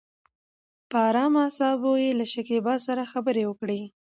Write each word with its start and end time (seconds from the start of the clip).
په 0.89 0.97
ارامه 1.09 1.41
اصابو 1.49 1.91
يې 2.03 2.09
له 2.19 2.25
شکيبا 2.33 2.75
سره 2.87 3.03
خبرې 3.11 3.43
وکړې. 3.45 3.81